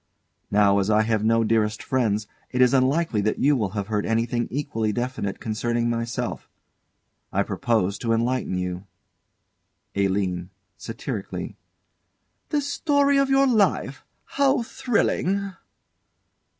[0.49, 4.03] Now, as I have no dearest friends, it is unlikely that you will have heard
[4.03, 6.49] anything equally definite concerning myself.
[7.31, 8.87] I propose to enlighten you.
[9.95, 10.49] ALINE.
[10.75, 11.55] [Satirically.]
[12.49, 15.53] The story of your life how thrilling!